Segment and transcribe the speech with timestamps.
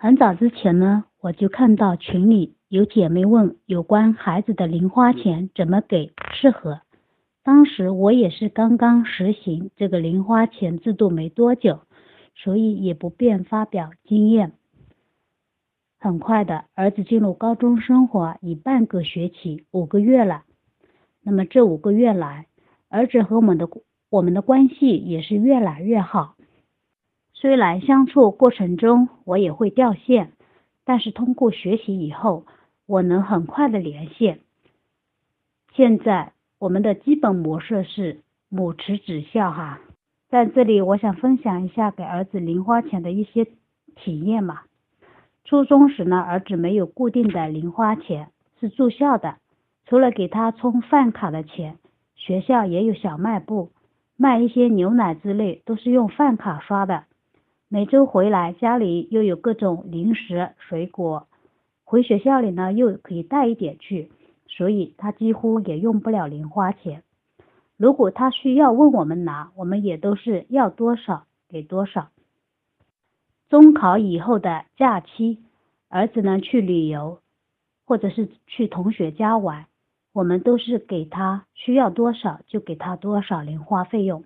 [0.00, 6.82] 很早之前呢，我就看到群里有姐妹问有关孩子的零花钱怎么给适合。
[7.42, 11.80] 当时我也是刚刚实行这个零花钱制度没多久，
[12.36, 14.52] 所以也不便发表经验。
[15.98, 20.44] 很快的，儿子进入高中生活已半个学期，五个月了。
[21.24, 22.46] 那么这五个月来，
[22.88, 23.68] 儿子和我们的
[24.10, 26.36] 我们的关系也是越来越好。
[27.40, 30.32] 虽然相处过程中我也会掉线，
[30.84, 32.44] 但是通过学习以后，
[32.84, 34.40] 我能很快的连线。
[35.72, 39.78] 现在我们的基本模式是母慈子孝哈。
[40.28, 43.46] 在这里，我想分享一下给儿子零花钱的一些
[43.94, 44.62] 体验嘛。
[45.44, 49.36] 初中时呢，儿子没有固定的零花钱，是住校的，
[49.86, 51.78] 除了给他充饭卡的钱，
[52.16, 53.70] 学校也有小卖部
[54.16, 57.04] 卖一些牛奶之类，都是用饭卡刷的。
[57.70, 61.28] 每周回来，家里又有各种零食、水果，
[61.84, 64.10] 回学校里呢又可以带一点去，
[64.46, 67.02] 所以他几乎也用不了零花钱。
[67.76, 72.08] 如果他需要问我们拿，我们也都是要多少给多少。
[73.50, 75.40] 中考以后的假期，
[75.90, 77.20] 儿子呢去旅游，
[77.84, 79.66] 或者是去同学家玩，
[80.14, 84.24] 我们都是给他需要多少就给他多少零花费用，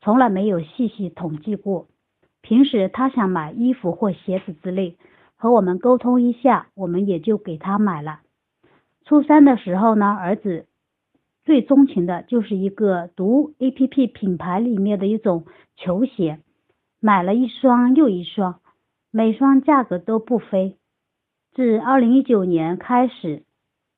[0.00, 1.88] 从来没有细细统计过。
[2.46, 4.96] 平时他想买衣服或鞋子之类，
[5.34, 8.20] 和我们沟通一下，我们也就给他买了。
[9.04, 10.66] 初三的时候呢，儿子
[11.44, 16.38] 最钟情的就是一个读 A P P 品牌里面的一种球鞋，
[17.00, 18.60] 买了一双又一双，
[19.10, 20.76] 每双价格都不菲。
[21.52, 23.42] 自二零一九年开始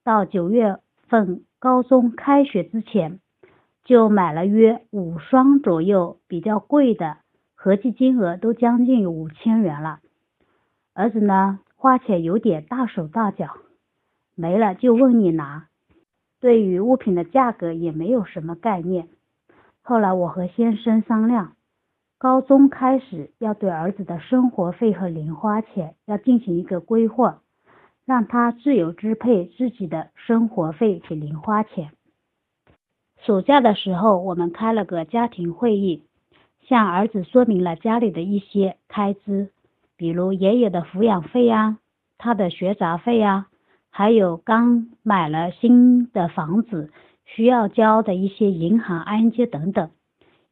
[0.02, 3.20] 到九月份高中开学之前，
[3.84, 7.18] 就买了约五双左右比较贵的。
[7.60, 9.98] 合计金额都将近有五千元了，
[10.94, 13.56] 儿子呢花钱有点大手大脚，
[14.36, 15.66] 没了就问你拿，
[16.38, 19.08] 对于物品的价格也没有什么概念。
[19.82, 21.56] 后来我和先生商量，
[22.16, 27.42] 高中开始要对儿子的生活费和零花钱要进行一个规划，
[28.06, 31.90] 让他自由支配自己的生活费和零花钱。
[33.20, 36.04] 暑假的时候，我们开了个家庭会议。
[36.68, 39.48] 向儿子说明了家里的一些开支，
[39.96, 41.78] 比如爷爷的抚养费呀，
[42.18, 43.46] 他的学杂费呀，
[43.88, 46.90] 还有刚买了新的房子
[47.24, 49.88] 需要交的一些银行按揭等等，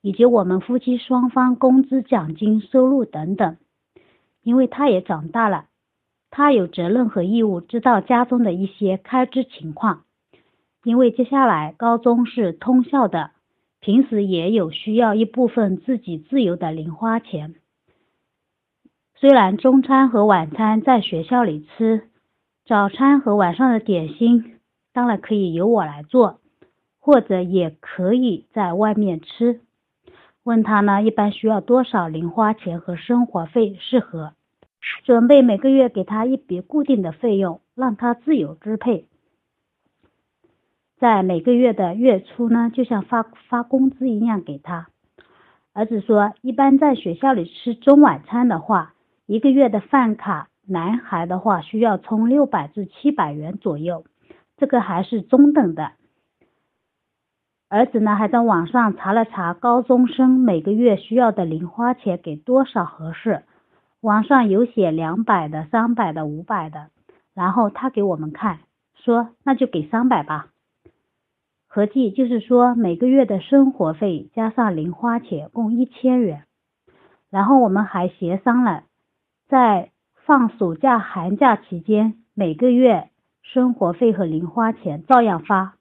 [0.01, 3.59] 以及我们夫妻双方工资、奖金、收入等等。
[4.43, 5.67] 因为他也长大了，
[6.31, 10.05] 他有责任和义务知道家中的一些开支情况。
[10.83, 13.33] 因为接下来高中是通校的。
[13.87, 17.55] 平时也有需要一部分自己自由的零花钱。
[19.15, 22.09] 虽然中餐和晚餐在学校里吃，
[22.67, 24.57] 早餐和晚上的点心
[24.93, 26.41] 当然可以由我来做，
[26.99, 29.61] 或者也可以在外面吃。
[30.43, 34.33] 问他呢，一般需要多少零花钱和生活费适合？
[35.05, 39.07] 准备每个月给他一笔固定的费用，让他自由支配。
[40.99, 44.89] 在每个月的月初呢，就像发发工资一样给他。
[45.75, 48.95] 儿子说，一般在学校里吃中晚餐的话，
[49.27, 54.05] 一个月的饭卡，男孩的话需要充六百至七百元左右，
[54.57, 55.93] 这个还是中等的。
[57.69, 63.43] 儿子呢，还在网上查了查高中生每个月需要的零花钱给多少合适，
[64.01, 66.89] 网上有写两百的、三百的、五百的，
[67.35, 68.61] 然后他给我们看，
[68.95, 70.47] 说那就给三百吧。
[71.77, 76.45] 合计就是说，每个月的生活费加上零花钱共一千元。
[77.29, 78.85] 然后我们还协商了，
[79.47, 79.91] 在
[80.25, 83.11] 放暑假、寒假期间，每个月
[83.43, 85.77] 生活费和零花钱照样发，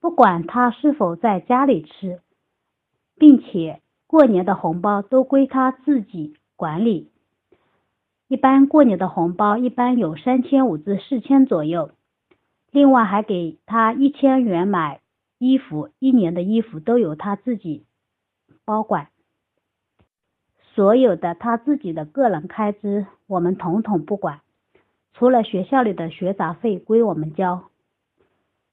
[0.00, 2.20] 不管他是否在家里吃，
[3.18, 7.10] 并且过年的红包都归他自己管理。
[8.28, 11.90] 一般过年的红包一般有三千五至四千左右，
[12.70, 15.00] 另外还给他一千元买。
[15.38, 17.84] 衣服一年的衣服都由他自己
[18.64, 19.08] 保管，
[20.74, 24.40] 所有的他自己的个人开支我们统统不管，
[25.12, 27.70] 除了学校里的学杂费归我们交。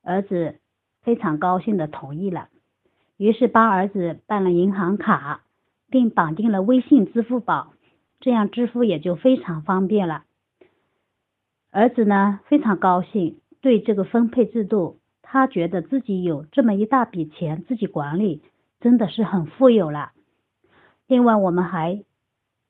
[0.03, 0.59] 儿子
[1.01, 2.49] 非常高兴的同意了，
[3.17, 5.43] 于是帮儿子办了银行卡，
[5.89, 7.73] 并绑定了微信、支付宝，
[8.19, 10.23] 这样支付也就非常方便了。
[11.71, 14.99] 儿子呢非常高兴，对这个分配制度。
[15.33, 18.43] 他觉得自己有这么一大笔钱自己管理，
[18.79, 20.11] 真的是很富有了。
[21.07, 22.03] 另外，我们还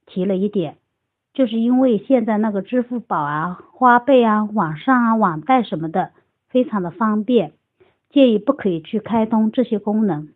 [0.06, 0.78] 提了一点，
[1.34, 6.12] 就是因为现在那个支付宝啊、花呗啊、网上啊、网贷什么的
[6.48, 7.52] 非常的方便，
[8.10, 10.30] 建议不可以去开通这些功能，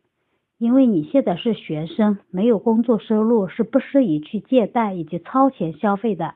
[0.58, 6.34] 因为你现在是学生，没有工作收入，是不适宜去借贷以及超前消费的。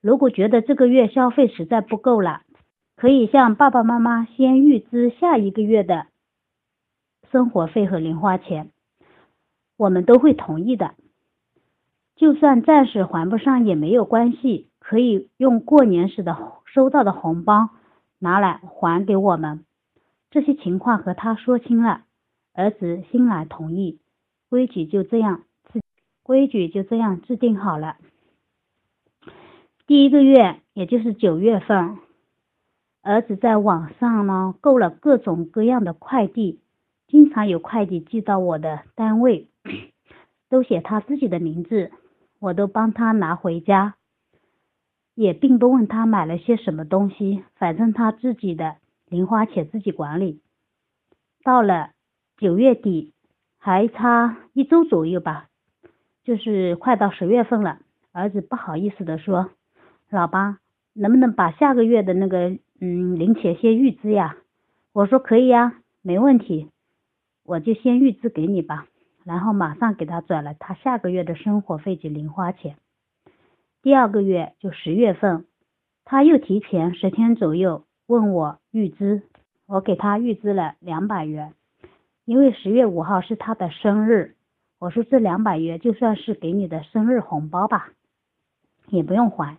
[0.00, 2.42] 如果觉得这个月消费实在不够了，
[2.98, 6.06] 可以向爸爸妈妈先预支下一个月的
[7.30, 8.72] 生活费和零花钱，
[9.76, 10.96] 我们都会同意的。
[12.16, 17.68] 就算暂时还不上也没有关系，可以用过年时的收到的红包
[18.18, 19.64] 拿来还给我们。
[20.32, 22.02] 这些情况和他说清了，
[22.52, 24.00] 儿子欣然同意，
[24.50, 25.80] 规矩就这样制，
[26.24, 27.96] 规矩就这样制定好了。
[29.86, 31.98] 第一个月，也就是九月份，
[33.08, 36.60] 儿子在网上呢购了各种各样的快递，
[37.06, 39.48] 经常有快递寄到我的单位，
[40.50, 41.90] 都写他自己的名字。
[42.38, 43.94] 我都帮他拿回家，
[45.14, 48.76] 也并不问他买了些什么东西，反正他自己的
[49.06, 50.42] 零花钱自己管理。
[51.42, 51.92] 到了
[52.36, 53.14] 九月底，
[53.56, 55.48] 还差一周左右吧，
[56.24, 57.78] 就是快到十月份了。
[58.12, 59.48] 儿子不好意思的说
[60.10, 60.58] ：“老爸，
[60.92, 64.36] 能不能把下个月的那个嗯零钱先预支呀？”
[64.92, 66.70] 我说：“可以呀，没问题，
[67.44, 68.86] 我就先预支给你吧。”
[69.24, 72.76] 然后马上给他转了他下个月的生活费及零花钱。
[73.82, 75.44] 第二个月就十月份，
[76.04, 79.22] 他又提前十天左右问我预支，
[79.66, 81.52] 我给他预支了两百元，
[82.24, 84.34] 因为十月五号是他的生日，
[84.78, 87.90] 我说这两百元就算是给你的生日红包吧，
[88.88, 89.58] 也不用还。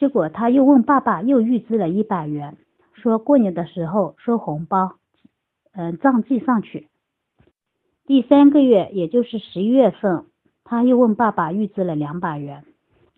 [0.00, 2.56] 结果他又问爸爸，又预支了一百元，
[2.94, 4.94] 说过年的时候收红包，
[5.72, 6.88] 嗯，账记上去。
[8.06, 10.24] 第三个月，也就是十一月份，
[10.64, 12.64] 他又问爸爸预支了两百元。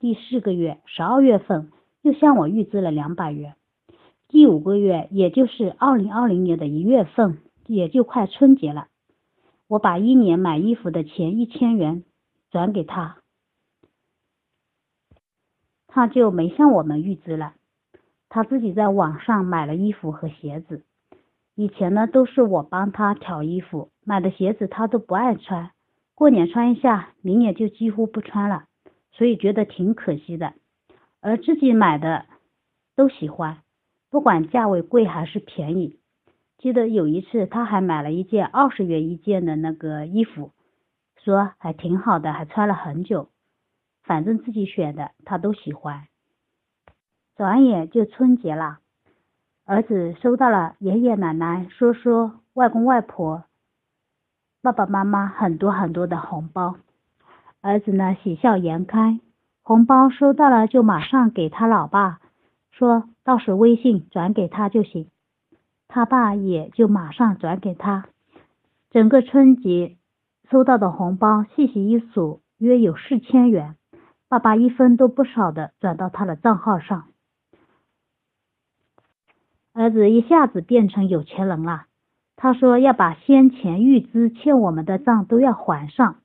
[0.01, 1.71] 第四个月，十二月份，
[2.03, 3.55] 又向我预支了两百元。
[4.27, 7.39] 第五个月，也就是二零二零年的一月份，
[7.69, 8.89] 也就快春节了，
[9.69, 12.03] 我把一年买衣服的钱一千元
[12.51, 13.19] 转给他，
[15.95, 17.53] 他就没向我们预支了，
[18.31, 20.85] 他自己在网上买了衣服和鞋子。
[21.55, 25.71] 以前呢，都是我帮他挑衣服，买的鞋子他都不爱穿，
[26.15, 28.65] 过年穿一下，明年就几乎不穿了，
[29.11, 30.55] 所以觉得挺可惜的。
[31.21, 32.25] 而自己买的
[32.97, 33.59] 都喜欢，
[34.11, 35.99] 不管价位贵还是便宜。
[36.57, 40.53] 记得有一次他还买了一件二十元一件的那个衣服，
[41.23, 43.29] 说还挺好的，还穿了很久。
[44.03, 46.05] 反正自己选的他都喜欢。
[47.37, 48.79] 转眼就春节了。
[49.65, 53.45] 儿子收到了爷爷奶奶、叔叔、外公外婆、
[54.61, 56.77] 爸爸妈妈很多很多的红包，
[57.61, 59.21] 儿子呢喜笑颜开，
[59.63, 62.21] 红包收到了就马上给他老爸，
[62.71, 65.09] 说到时微信转给他就行，
[65.87, 68.07] 他爸也就马上转给他。
[68.91, 69.97] 整个春节
[70.51, 73.77] 收到的红包细细一数，约有四千元，
[74.33, 77.05] 爸爸一分都不少的转到他的账号上。
[79.75, 81.85] 儿子一下子变成有钱人了。
[82.35, 86.17] 他说要把先前预支欠我们的账都要还上。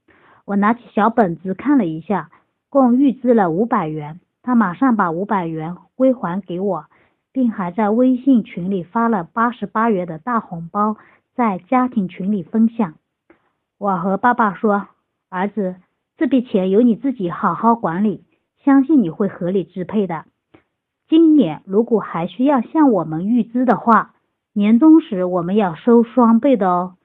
[0.45, 2.31] 我拿起小本子看了一下，
[2.69, 4.21] 共预支了五百元。
[4.41, 6.85] 他马上把五百元归还给我，
[7.33, 10.95] 并还在微信群里发了八十八元的大红包，
[11.35, 12.93] 在家庭群里分享。
[13.77, 14.87] 我和爸爸说
[15.27, 15.75] ：“儿子，
[16.17, 18.25] 这笔钱由你自己好好管理，
[18.63, 20.25] 相信你会合理支配的。”
[21.07, 24.13] 今年如果还需要向我们预支的话，
[24.51, 26.97] 年终时我们要收双倍的哦。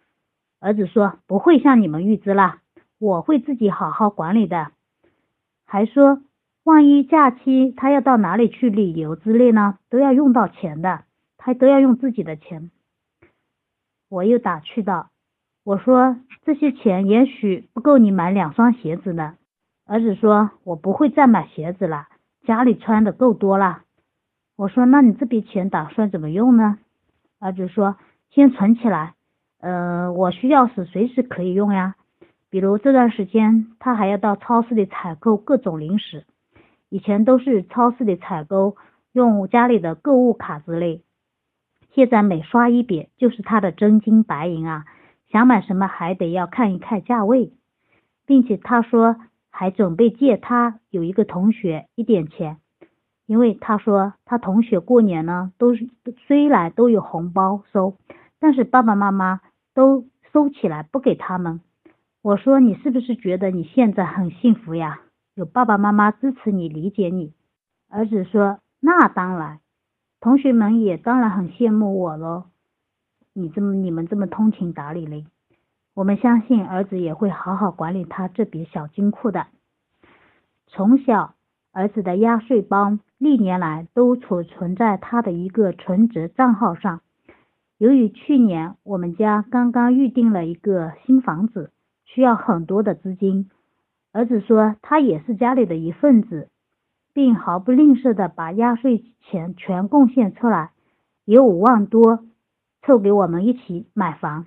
[0.58, 2.62] 儿子说不会向你们预支啦，
[2.98, 4.72] 我会自己好好管理的。
[5.64, 6.20] 还说
[6.64, 11.04] 万一假期他要到哪里去旅游之类呢，都要用到钱的，
[11.36, 12.72] 他都要用自己的钱。
[14.08, 15.10] 我又打趣道
[15.64, 19.34] ：“我说这些钱也许不够你买两双鞋子呢。”
[19.86, 22.06] 儿子说：“我不会再买鞋子了，
[22.46, 23.82] 家里穿的够多了。”
[24.56, 26.78] 我说：“那你这笔钱打算怎么用呢？”
[27.40, 27.96] 儿子说
[28.30, 29.14] ：“先存起来，
[29.60, 31.96] 呃，我需要时随时可以用呀。
[32.48, 36.24] 比如这段时间，他还要到超市里采购各种零食，
[36.88, 38.76] 以前都是超市里采购
[39.12, 41.02] 用家里的购物卡之类，
[41.92, 44.84] 现在每刷一笔就是他的真金白银啊！
[45.32, 47.52] 想买什么还得要看一看价位，
[48.26, 49.16] 并且他说
[49.50, 52.58] 还准备借他有一个同学一点钱。”
[53.26, 55.88] 因为他说他同学过年呢，都是
[56.26, 57.96] 虽然都有红包收，
[58.38, 59.40] 但是爸爸妈妈
[59.72, 61.60] 都收起来不给他们。
[62.20, 65.00] 我说你是不是觉得你现在很幸福呀？
[65.34, 67.32] 有爸爸妈妈支持你、理解你。
[67.88, 69.60] 儿子说：“那当然，
[70.20, 72.44] 同学们也当然很羡慕我喽。
[73.34, 75.24] 你这么、你们这么通情达理嘞。
[75.94, 79.46] 我们相信儿子也会好好管理他这笔小金库的。
[80.66, 81.34] 从小，
[81.72, 87.00] 儿子的压岁包历年来都储存在他的一个存折账号上。
[87.78, 91.70] 由于去年我们家刚刚预定了一个新房子，
[92.04, 93.50] 需要很多的资金，
[94.12, 96.48] 儿子说他也是家里的一份子。”
[97.14, 100.70] 并毫不吝啬地把压岁钱全贡献出来，
[101.26, 102.24] 有五万多，
[102.82, 104.46] 凑给我们一起买房。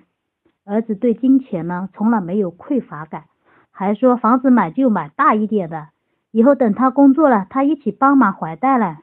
[0.64, 3.24] 儿子对金钱呢，从来没有匮乏感，
[3.70, 5.88] 还说房子买就买大一点的，
[6.30, 8.98] 以后等他工作了，他一起帮忙还贷了。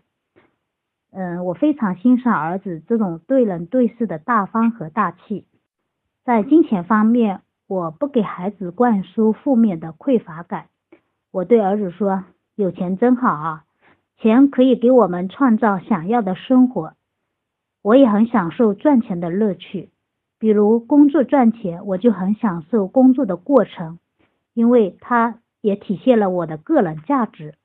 [1.12, 5.46] 嗯，我非常欣赏儿子这种对人对事的大方和大气。
[6.24, 10.66] 在金钱方面，我不给孩子灌输负面的匮乏感。
[11.32, 12.24] 我对儿子说。
[12.56, 13.64] 有钱真好啊，
[14.18, 16.94] 钱可以给我们创造想要的生活。
[17.84, 19.90] 我也很享受赚钱的乐趣，
[20.40, 24.00] 比如工作赚钱，我就很享受工作的过程，
[24.54, 27.56] 因为它也体现了我的个人价值。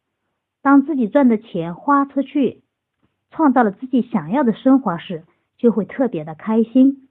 [0.60, 2.62] 当自己赚的钱花出去，
[3.30, 5.22] 创造了自己想要的生活时，
[5.56, 7.08] 就会特别的开心。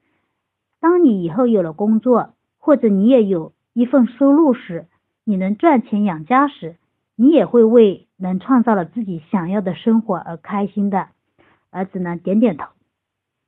[0.82, 4.88] 当你以后有了工作，或者你也有一份收入时，
[5.24, 6.76] 你能赚钱养家时。
[7.20, 11.08] 你也会为能创造了自己想要的生活而开心的。
[11.72, 12.68] 儿子呢，点点头，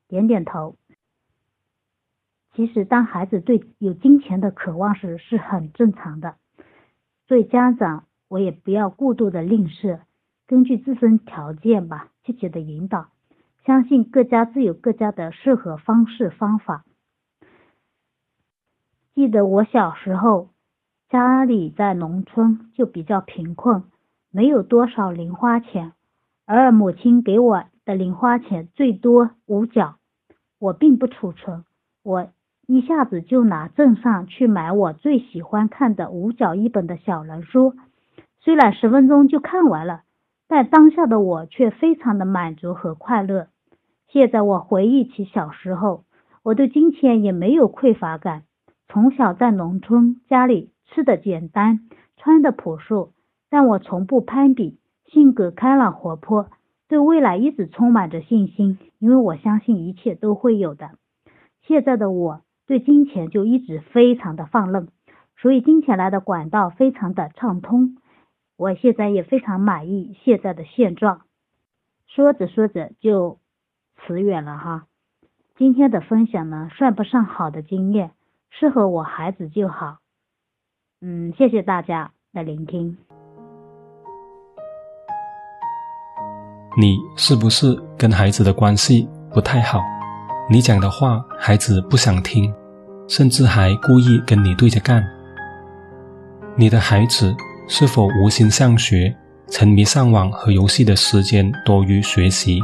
[0.10, 0.76] 点点头。
[2.54, 6.36] 其实，当孩子对有金钱的渴望时，是很正常的。
[7.28, 10.02] 作为家长，我也不要过度的吝啬，
[10.46, 13.08] 根据自身条件吧，积极的引导。
[13.66, 16.84] 相信各家自有各家的适合方式方法。
[19.16, 20.50] 记得我小时候。
[21.12, 23.84] 家里在农村就比较贫困，
[24.30, 25.94] 没有多少零花钱，
[26.46, 29.96] 而母亲给我的零花钱最多五角，
[30.60, 31.64] 我并不储存，
[32.04, 32.30] 我
[32.68, 37.74] 一下子就拿镇上去买我最喜欢看的五角一本的小人书，
[38.42, 40.02] 虽然十分钟就看完了，
[40.48, 43.48] 但当下的我却非常的满足和快乐。
[44.08, 46.04] 现在我回忆起小时候，
[46.44, 48.44] 我对金钱也没有匮乏感，
[48.88, 50.72] 从小在农村家里。
[50.92, 51.82] 吃的简单，
[52.18, 53.12] 穿的朴素，
[53.52, 56.48] 但我从不攀比，性格开朗活泼，
[56.88, 60.92] 对未来一直充满着信心，因为我相信一切都会有的。
[61.62, 64.90] 现在的我对金钱就一直非常的放任，
[65.38, 67.98] 所以金钱来的管道非常的畅通。
[68.58, 71.22] 我现在也非常满意现在的现状。
[72.08, 73.40] 说着说着就
[73.96, 74.86] 辞远了哈。
[75.56, 78.12] 今天的分享呢，算不上好的经验，
[78.50, 80.00] 适合我孩子就好。
[81.02, 82.98] 嗯，谢谢大家的聆听。
[86.80, 89.82] 你是不是跟孩子的关系不太好？
[90.50, 92.54] 你讲的话孩子不想听，
[93.06, 95.06] 甚至还故意跟你对着干？
[96.56, 97.36] 你的孩子
[97.68, 99.14] 是否无心上学，
[99.50, 102.64] 沉迷上网和游戏的时间多于学习，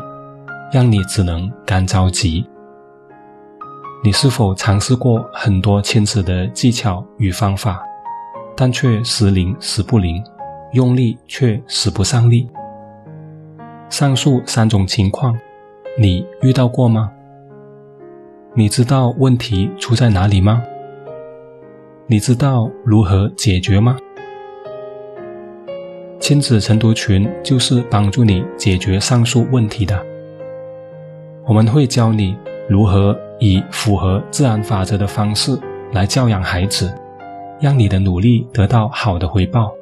[0.72, 2.48] 让你只能干着急？
[4.02, 7.84] 你是否尝试过很多亲子的技巧与方法？
[8.56, 10.24] 但却时灵时不灵，
[10.72, 12.50] 用力却使不上力。
[13.90, 15.38] 上述三种情况，
[15.98, 17.12] 你遇到过吗？
[18.54, 20.64] 你知道问题出在哪里吗？
[22.08, 23.98] 你知道如何解决吗？
[26.20, 30.04] 亲子晨读群就是帮助你解决上述问题的。
[31.46, 32.36] 我们会教你
[32.68, 35.58] 如何以符合自然法则的方式
[35.92, 36.94] 来教养孩子。
[37.58, 39.74] 让你的努力得到好的回报。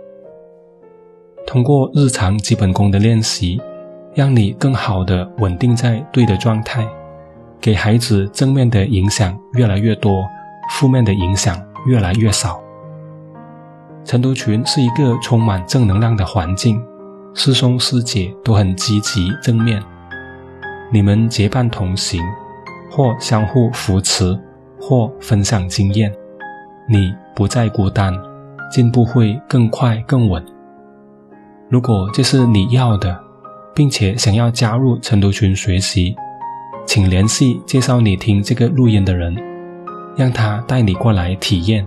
[1.48, 3.60] 通过日常基本功的练习，
[4.14, 6.88] 让你更好的稳定在对的状态，
[7.60, 10.24] 给孩子正面的影响越来越多，
[10.72, 12.62] 负面的影响越来越少。
[14.06, 16.84] 晨读群是一个充满正能量的环境，
[17.34, 19.82] 师兄师姐都很积极正面，
[20.92, 22.22] 你们结伴同行，
[22.92, 24.38] 或相互扶持，
[24.80, 26.14] 或分享经验。
[26.86, 28.14] 你不再孤单，
[28.70, 30.46] 进步会更快更稳。
[31.70, 33.23] 如果这是你要的，
[33.76, 36.16] 并且想要加入晨读群学习，
[36.86, 39.36] 请联系介绍你听这个录音的人，
[40.16, 41.86] 让他带你过来体验，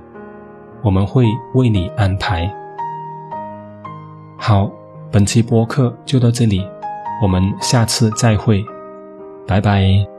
[0.83, 2.53] 我们会为你安排。
[4.37, 4.71] 好，
[5.11, 6.67] 本期播客就到这里，
[7.23, 8.65] 我们下次再会，
[9.47, 10.16] 拜拜。